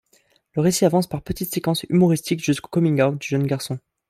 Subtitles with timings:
[0.55, 3.77] Le récit avance par petites séquences humoristiques jusqu’au coming-out du jeune garçon.